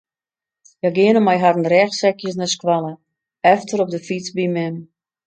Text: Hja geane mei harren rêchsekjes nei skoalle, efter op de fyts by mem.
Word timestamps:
Hja 0.79 0.89
geane 0.95 1.21
mei 1.25 1.35
harren 1.43 1.69
rêchsekjes 1.73 2.35
nei 2.39 2.51
skoalle, 2.53 2.93
efter 3.53 3.81
op 3.85 3.89
de 3.93 3.99
fyts 4.07 4.29
by 4.35 4.45
mem. 4.57 4.75